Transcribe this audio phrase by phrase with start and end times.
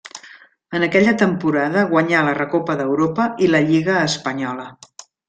[0.77, 4.67] En aquella temporada guanyà la Recopa d'Europa i la Lliga espanyola.